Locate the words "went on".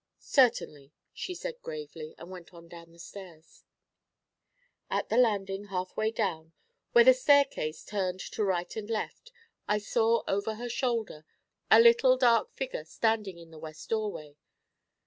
2.31-2.67